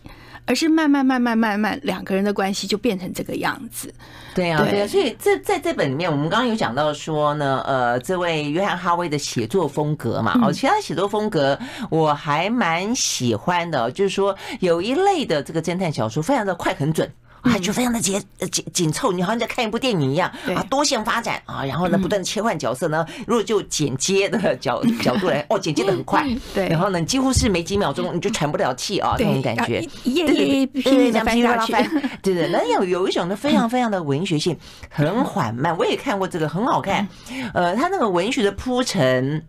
[0.49, 3.93] 而是慢慢慢慢慢慢，两个人的关系就变成这个样子。
[4.33, 11.59] 对啊，对啊，所以这在这本里面，我们刚刚有讲到说呢，呃，这位约翰哈威的写作风格嘛，哦，其他写作风格
[11.91, 17.11] 我还蛮喜欢的，就是说有一类的这个侦探小说，非常的快很准。
[17.47, 23.07] 啊，就非常的紧紧紧凑，你好像在看一部电影一样啊，多线发展啊，然后呢，不断的切换角色呢。
[23.27, 26.69] 如果就剪接的 角角度来， 哦，剪接的很快，对。
[26.69, 29.81] 然后呢，几乎是没几秒钟你就喘不了气啊，那种感觉。
[30.05, 31.73] 对对对，拼命的翻下去，
[32.23, 32.49] 对对。
[32.49, 34.57] 那有 有一种呢，非常非常的文学性，
[34.91, 35.77] 很缓慢。
[35.79, 37.07] 我也看过这个，很好看。
[37.55, 39.45] 呃，他那个文学的铺陈。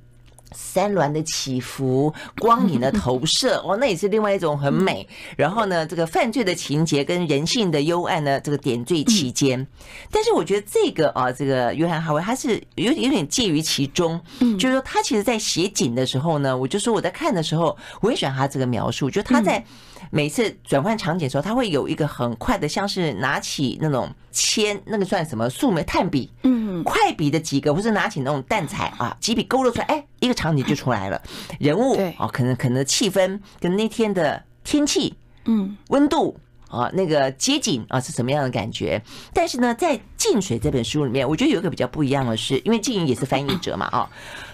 [0.56, 5.08] 山峦的起伏，光影的投射， 哦，那也是另外一种很美。
[5.36, 9.66] 然后呢，这个犯罪的情节跟人性的幽暗呢，这个点缀其间。
[10.12, 14.20] 但是我觉得这个啊，这个约翰哈维他是有有点介于其中。
[14.58, 19.64] 就是说他其实在写景的时候呢，我就说我在看的时候，我也喜欢他这个描述，就他在。
[20.10, 25.50] 每次转换场景的时候，他会有一个很快的，像是拿起那种铅，那个算什么？
[25.50, 31.20] 素描炭笔，嗯，快笔的几个，或是拿起那种淡彩啊， 几笔勾勒出来，哎，一个场景就出来了。
[31.60, 36.38] 人物啊，可能可能气氛跟那天的天气，嗯，温度
[36.70, 39.02] 啊，那个街景啊是什么样的感觉？
[39.34, 44.10] 但是呢，在《静水》这本书里面，我觉得有一个比较不一样的是，因为静怡也是翻译者嘛，啊。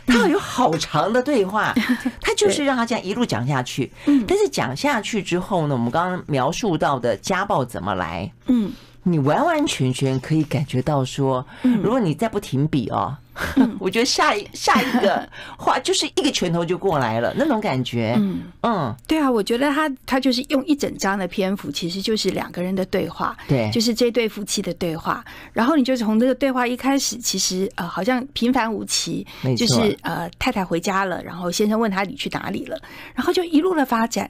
[0.06, 1.74] 他有好长的对话，
[2.20, 3.90] 他就是让他这样一路讲下去。
[4.28, 8.30] 但是讲下去之后呢，我们刚刚描述到的家暴怎么来？
[8.48, 8.70] 嗯，
[9.04, 11.46] 你完完全全可以感觉到说，
[11.82, 13.18] 如果你再不停笔哦。
[13.80, 18.14] 我觉得下一下一个话就是一个拳头就过来了，那种感觉。
[18.20, 25.26] 嗯嗯，对啊，我觉得他他就是用一整张的篇幅，其实就是两个人的对话，对，就是这对夫妻的对话。
[25.52, 29.26] 然后你就从这个对话一开始，其实呃好像平凡无奇，
[29.58, 32.80] 就是呃太太回家了，然后先生问他你去哪里了，
[33.16, 34.30] 然后就一路的发展，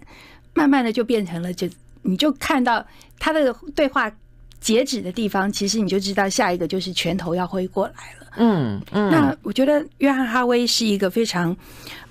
[0.54, 1.68] 慢慢的就变成了就
[2.04, 2.86] 你就看到
[3.20, 4.10] 他的对话
[4.64, 8.28] 截止的地方，其实你就知道下一个就是拳头要挥过来了。
[8.38, 11.56] 嗯嗯，那我觉得约翰哈威是一个非常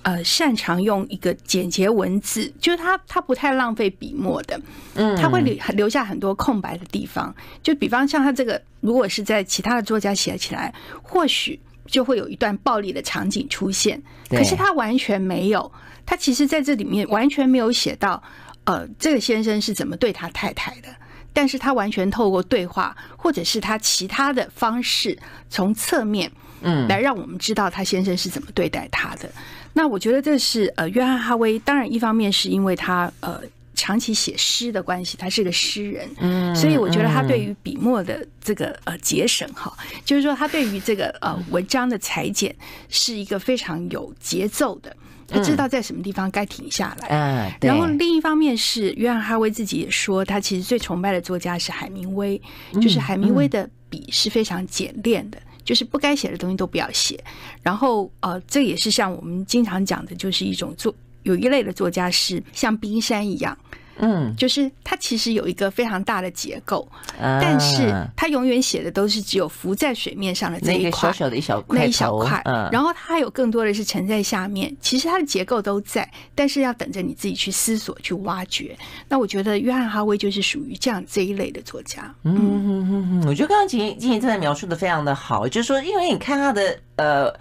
[0.03, 4.61] 呃擅长用一个简洁文字，就是他他不太浪费笔墨的，
[4.95, 7.35] 嗯，他会留留下很多空白的地方。
[7.63, 15.73] 就比方像他这个，如果是在其他的作家写起来，或许就会有一段暴力的场景出现，可是他完全没有，
[16.05, 18.23] 他其实在这里面完全没有写到，
[18.65, 20.89] 呃，这个先生是怎么对他太太的。
[21.33, 25.19] 但是他完全透过对话，或者是他其他的方式，
[25.49, 29.31] 从侧面，嗯，来让我们知道他先生是怎么对待他的。
[29.73, 31.59] 那我觉得这是呃，约翰哈威。
[31.61, 33.41] 当然，一方面是因为他呃
[33.75, 42.55] 长期写诗的关系，他是个诗人，嗯，所以我觉得他对于笔墨的这个呃节省哈，就是说他对于这个呃文章的裁剪
[42.91, 44.95] 是一个非常有节奏的。
[45.33, 47.09] 他知道在什么地方该停下来。
[47.09, 52.41] 嗯，然后另一方面是约翰哈维自己也说，他其实最崇拜的作家是海明威，
[52.75, 57.19] 就是海明威的笔是非常简练的，就是不该写的东西都不要写。
[57.63, 63.57] 然后呃，这也是像我们经常讲的，就是一种作有一类的作家是像冰山一样。
[64.03, 66.87] 嗯，就是它其实有一个非常大的结构，
[67.19, 72.43] 但是它永远写的都是只有浮在水面上的这一块，小小的一小块，那一小块。
[72.45, 74.77] 嗯，然后它还有更多的是沉在下面。
[74.81, 78.77] 其实它的结构都在，但是要等着你自己去思索、去挖掘。
[79.09, 82.13] 那我觉得约翰哈威就是属于这样这一类的作家。
[82.25, 87.33] 嗯嗯嗯嗯，我觉得刚刚静怡静怡真的描述的非常的好，就是说，因为你看他的呃。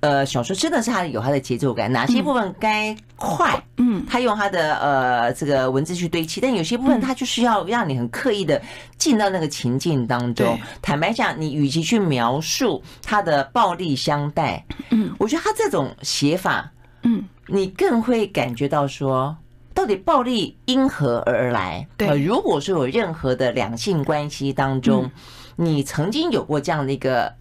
[0.00, 8.60] 呃，小说真的是他有他的节奏感，哪些部分该快，嗯，他用他的呃这个文字去堆砌，但有些部分他就是要让你很刻意的
[8.96, 10.58] 进到那个情境当中。
[10.80, 19.36] 坦白讲，你与其去描述他的暴力相待，嗯，我觉得他这种写法，嗯，你更会感觉到说，
[19.74, 21.86] 到底暴力因何而来？
[21.98, 25.10] 对，如果说有任何的两性关系当中，
[25.56, 27.38] 你曾经有过这样的一个。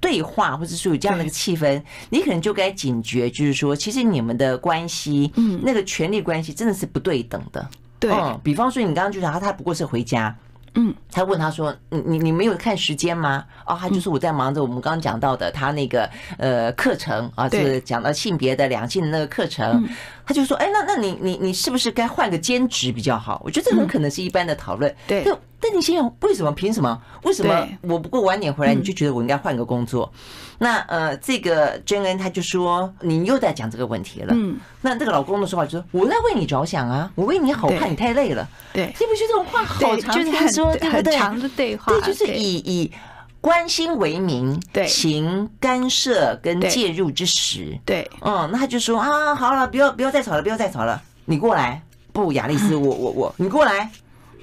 [0.00, 7.68] 对话，或者是有这样的一个气氛，你可能就该警觉，就是说，其实你们的关系，嗯，那个权力关系真的是不对等的。
[7.98, 10.32] 对，嗯，比方说你刚刚就讲他，他不过是回家，
[10.74, 13.44] 嗯，他问他说，你你你没有看时间吗？
[13.66, 19.84] 哦，他就是我在忙着我们刚刚讲到的他那个呃课程啊，就是讲到性别的两性的那个课程，
[20.28, 23.40] 他就说，哎，那那你你你是不是该换个兼职比较好？
[23.42, 24.94] 我觉得这很可能是一般的讨论。
[25.06, 25.26] 对。
[25.60, 26.52] 但你想想，为什么？
[26.52, 27.02] 凭什么？
[27.24, 30.08] 为什么我不过晚点回来，你就觉得我应该换个工作？
[30.14, 30.20] 嗯、
[30.58, 34.28] 那呃，这个真恩他就说，你又在讲这个问题了。
[34.36, 38.48] 嗯，那这个老公的说法就说，我在为你着想啊，我为你好，怕你太累了。
[38.72, 40.14] 对，你不觉得这种话好长？
[40.14, 41.18] 就是他说对不对？
[41.18, 42.92] 很长的对话，对，就是以以
[43.40, 47.78] 关心为民，对，行干涉跟介入之时。
[47.84, 51.82] 对，嗯，那他就说啊，好了，不要不要再吵了，不要再吵了，你过来。
[52.12, 53.88] 不，亚丽丝，我我我，你过来。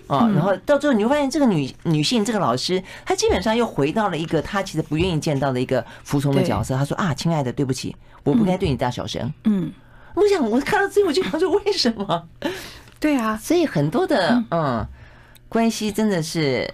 [0.08, 6.78] 哦，然后到最后你会发现，这个女女性这个老师，她基本上又回到了一个她其实不愿意见到的一个服从的角色。
[6.78, 7.94] 她说啊，亲爱的，对不起，
[8.24, 9.34] 我不该对你大小声。
[9.44, 9.74] 嗯，
[10.14, 12.28] 我想我看到最后就想说，为什么？
[13.00, 14.88] 对啊，所以很多的嗯
[15.50, 16.72] 关系真的是，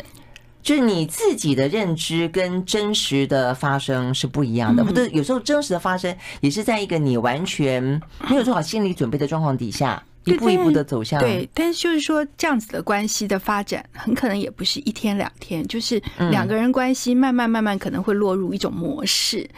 [0.61, 7.81] 就是你自己的认知跟真实的发生是不一样的，或者有时候真实的发生也是在一个你完全
[8.29, 10.01] 没有做好心理准备的状况底下。
[10.23, 15.99] 一步一步的走向，对，但是就是说，这样子的关系的发展，很可能也不是一天两天，就是
[16.29, 19.49] 两个人关系慢慢慢慢可能会落入一种模式。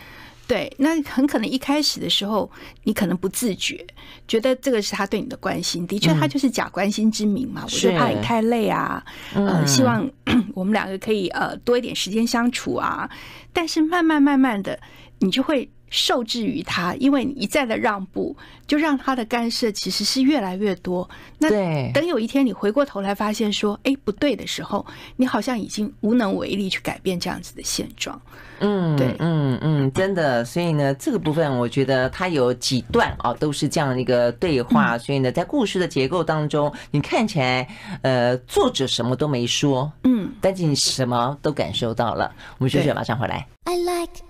[0.53, 2.47] 对，那很可能一开始的时候，
[2.83, 3.83] 你可能不自觉，
[4.27, 10.07] 觉得这个是他对你的关心，的确他就是假关心之名嘛，我就怕你太累啊，呃，希望
[10.53, 13.09] 我们两个可以呃多一点时间相处啊。
[13.51, 14.79] 但是慢慢慢慢的，
[15.19, 15.67] 你就会。
[15.95, 18.35] 受制于他，因为你一再的让步，
[18.65, 21.07] 就让他的干涉其实是越来越多。
[21.37, 21.47] 那
[21.91, 24.83] 等有一天你回过头来发现说，哎，不对的时候，
[25.17, 28.19] 你好像已经无能为力去改变这样子的现状。
[28.65, 30.45] 嗯，对，嗯嗯，真的。
[30.45, 34.97] 所以呢，这个部分我觉得它有几段啊，都是这样的一个对话。
[34.97, 37.67] 所以呢，在故事的结构当中，你看起来，
[38.03, 42.31] 呃，作者什么都没说，嗯，但是你什么都感受到了。
[42.57, 43.45] 我们休息，马上回来。
[43.65, 44.23] I like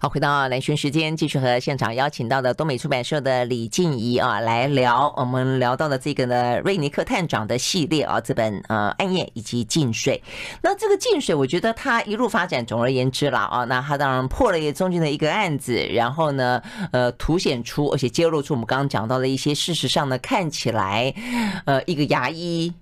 [0.00, 5.12] 好，回到兰萱时间，继续和现场邀请到的东美出版社的李静怡啊来聊。
[5.16, 10.22] 我们聊到的这个呢，瑞尼克探长的系列啊，这本呃暗夜以及静水。
[10.62, 21.12] 那这个静水，我觉得它一路发展，总而言之了啊，那它当然破了中间的一个案子，然后呢，呃，凸显出而且揭露出我们刚刚讲到的一些事实上呢，看起来
[21.64, 22.72] 呃一个牙医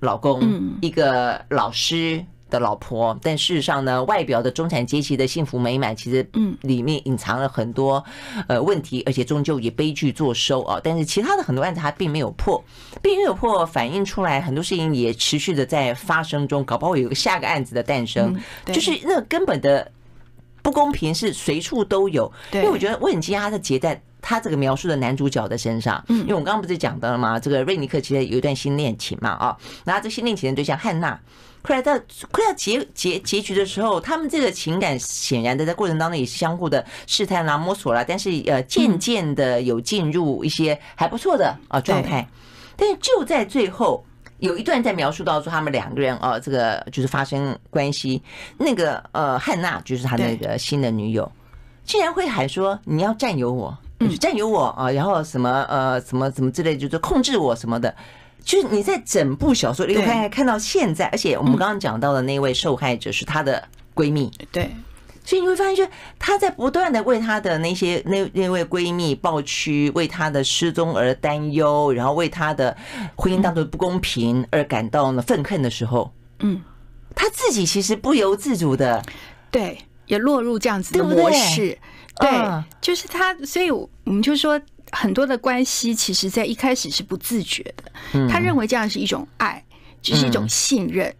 [0.00, 0.42] 老公，
[0.82, 2.22] 一个老师。
[2.50, 8.04] 的老婆，但事实上呢，外表的中产阶级的幸福美满，其实嗯，里面隐藏了很多
[8.48, 10.78] 呃问题，而且终究以悲剧作收啊。
[10.82, 12.62] 但是其他的很多案子还并没有破，
[13.00, 18.36] 并没有破，反映出来很多事情也持续的在发生中，搞不好有个下个案子的诞生，
[18.66, 19.90] 就是那个根本的
[20.62, 22.30] 不公平是随处都有。
[22.52, 27.38] 因为我觉得我很惊讶，他的结在他这个描述的男主角的身上，因为我刚刚不是讲到了吗？
[27.38, 31.18] 这个瑞尼克其实有一段新恋情嘛啊，那这新恋情的对象汉娜。
[31.62, 31.92] 快来到
[32.30, 42.26] 快要结结结局的时候，他们这个情感显然的在过程当中也是相互的试探啦、摸索啦，但是呃渐渐的有进入一些还不错的啊状态。
[42.76, 44.02] 但是就在最后
[44.38, 48.22] 有一段在描述到说他们两个人啊这个就是发生关系，
[48.56, 51.30] 那个呃汉娜就是他那个新的女友，
[51.84, 57.94] 竟然会喊说你要占有我，你占有我啊，然后什么呃什么什么之类，就是控制我什么的。
[58.44, 63.62] 就是你在整部小说里看看到现在，而且我们刚刚讲到的那位受害者是她的
[63.94, 64.74] 闺蜜，对，
[65.24, 65.86] 所以你会发现，就
[66.18, 72.76] 她在不断的为她的那些那那位闺蜜抱屈，为她的失踪而担忧，然后为她的
[73.16, 76.60] 婚姻当中的不公平而感到呢愤恨的时候，嗯，
[77.14, 79.02] 她自己其实不由自主的，
[79.50, 81.78] 对，也落入这样子的模式，
[82.18, 82.30] 对，
[82.80, 84.60] 就是她，所以我们就说。
[84.92, 88.28] 很多的关系，其实在一开始是不自觉的。
[88.28, 89.64] 他认为这样是一种爱，
[90.02, 91.14] 只是一种信任，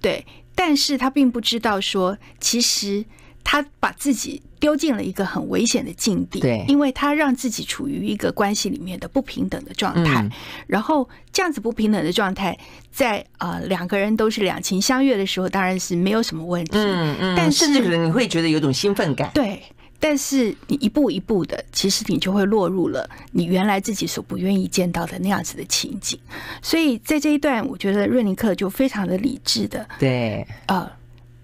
[0.00, 0.24] 对。
[0.54, 3.02] 但是他并不知道说，其实
[3.42, 10.28] 他把自己丢进了一个很危险的境地，对，因为他让自己处于一个关系里面的不平等的状态。
[10.66, 12.56] 然后这样子不平等的状态，
[12.92, 16.76] 在呃两个人都是两情相悦的时候，当然是没有什么问题。
[16.76, 17.34] 嗯嗯。
[17.34, 19.62] 但是甚至可能你会觉得有种兴奋感，对。
[20.04, 26.18] 但是你一步一步的，其实你就会落入了你原来自己所不愿意见到的那样子的情景。
[26.60, 30.90] 所以在这一段，我觉得瑞尼克就非常的理智的，对，呃，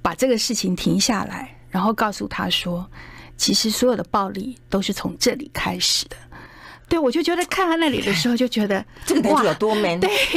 [0.02, 2.84] 把这个事情停下来，然后告诉他说，
[3.36, 6.16] 其实所有的暴力都是从这里开始的。
[6.88, 10.10] 对，我就觉得看他那里的时候，就觉得 这个男主有多 man，对，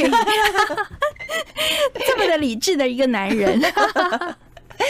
[2.06, 3.60] 这么的理智的一个男人。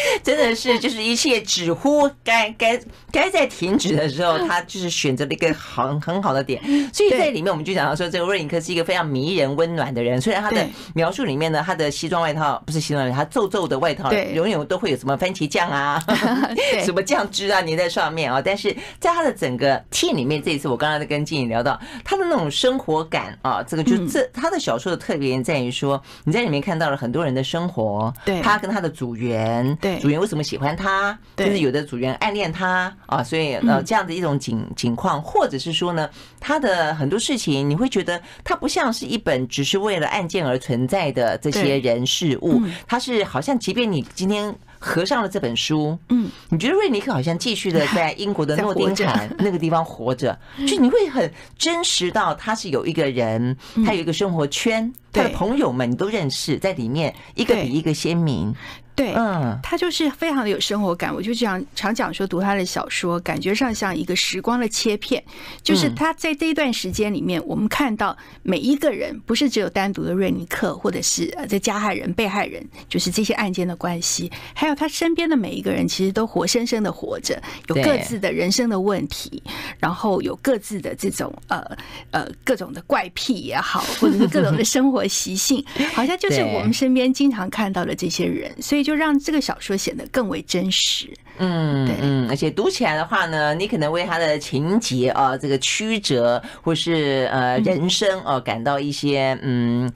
[0.22, 2.80] 真的是就是一切只乎该该
[3.11, 6.62] 该在停止的时候， 他就是选择了一个很很好的点。
[6.93, 10.20] 所以在里面我们就讲到说，这个瑞尼克是一个非常迷人温暖的人。
[10.20, 10.64] 虽然他的
[10.95, 16.03] 描述里面呢，他的西装外套不是西装外套，他皱皱的外套永远都会有什么番茄酱啊，
[16.84, 18.40] 什么酱汁啊粘在上面啊。
[18.45, 36.08] 但是在他的整个 team 里面，这一次我刚刚在跟静怡聊到他的那种生活感啊，这个就这他的小说的特别在于说，你在里面看到了很多人的生活，对，他跟他的组员，对，组员为什么喜欢他，就是有的组员暗恋他啊，所以呃这样的一种情情况，或者是说呢，
[36.40, 44.54] 他的很多事情你会觉得他不像是一本只是为了案件而存在的这些人事物，他是好像即便你今天。
[44.84, 53.56] 合上了这本书，嗯，你觉得瑞尼克好像继续的在英国的诺丁汉 那个地方活着，就你会很真实到他是有一个人，
[53.86, 58.54] 他有一个生活圈，他的朋友们你都认识，在里面一个比一个鲜明。
[58.94, 61.14] 对，嗯，他就是非常的有生活感。
[61.14, 65.24] 我就这样常讲说，读他的小说，感觉上像一个时光的切片。
[65.62, 79.42] 就是他在这一段时间里面，我们看到每一个人，不是只有单独的瑞尼克，或者是呃这加害人、被害人，就是这些案件的关系，还有他身边的每一个人，其实都活生生的活着，有各自的人生的问题，
[79.78, 81.64] 然后有各自的这种呃
[82.10, 88.82] 呃各种的怪癖也好，或者是各种的生活习性，好像就是我们身边经常看到的这些人，所以。
[88.82, 91.09] 就让这个小说显得更为真实。
[91.38, 99.88] 嗯，对，嗯，而且读起来的话呢，你可能为他的情节啊，这个曲折或是呃人生啊，感到一些嗯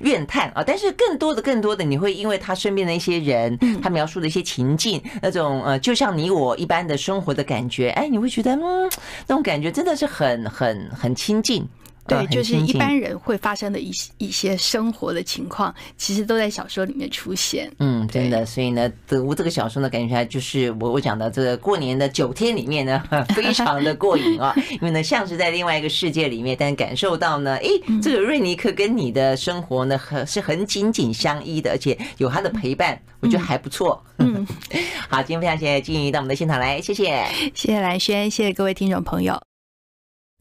[0.00, 0.62] 怨叹啊。
[0.62, 8.90] 但是更多的、更多的，你会因为他身边的一些人，他描述的一些情境，那种呃，就像你我一般的生活的感觉，哎，你会觉得嗯，
[9.26, 11.66] 那种感觉真的是很、很、很亲近。
[12.06, 17.70] 对，就是一般人会发生的一些一些生活的情况，其实都在小说里面出现。
[17.78, 23.02] 嗯，真的，所以呢，读这个小说呢，感觉就是我我讲的这个过年的九天里面呢，
[23.34, 27.70] 非常的过瘾啊， 因为呢，像是在另外一个世界里面，但感受到呢，诶，
[28.02, 34.04] 这个瑞尼克跟你的生活呢，很是很紧紧相依的，而且有他的陪伴，我觉得还不错。
[34.18, 34.46] 嗯，
[35.08, 39.40] 好，今天非常谢谢静怡到我们的现场来，谢谢，谢谢蓝轩，谢谢各位听众朋友。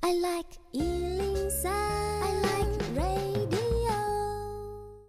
[0.01, 1.32] I like